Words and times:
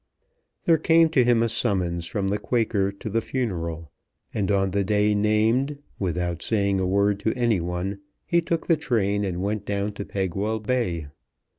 There 0.65 0.79
came 0.79 1.09
to 1.09 1.23
him 1.23 1.43
a 1.43 1.47
summons 1.47 2.07
from 2.07 2.29
the 2.29 2.39
Quaker 2.39 2.91
to 2.91 3.07
the 3.07 3.21
funeral, 3.21 3.91
and 4.33 4.49
on 4.49 4.71
the 4.71 4.83
day 4.83 5.13
named, 5.13 5.77
without 5.99 6.41
saying 6.41 6.79
a 6.79 6.87
word 6.87 7.19
to 7.19 7.33
any 7.35 7.59
one, 7.61 7.99
he 8.25 8.41
took 8.41 8.65
the 8.65 8.77
train 8.77 9.23
and 9.23 9.43
went 9.43 9.63
down 9.63 9.93
to 9.93 10.03
Pegwell 10.05 10.57
Bay. 10.59 11.05